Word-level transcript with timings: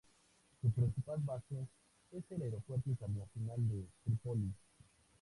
Su 0.63 0.67
principal 0.71 1.19
base 1.19 1.67
es 2.09 2.23
el 2.31 2.41
Aeropuerto 2.41 2.89
Internacional 2.89 3.57
de 3.69 3.85
Trípoli. 4.03 4.51